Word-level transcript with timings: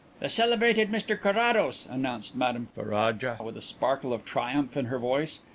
"The 0.19 0.29
celebrated 0.29 0.91
Mr 0.91 1.15
Carrados!" 1.15 1.85
announced 1.87 2.35
Madame 2.35 2.69
Ferraja, 2.75 3.37
with 3.39 3.55
a 3.55 3.61
sparkle 3.61 4.13
of 4.13 4.25
triumph 4.25 4.75
in 4.75 4.85
her 4.85 4.97
voice. 4.97 5.41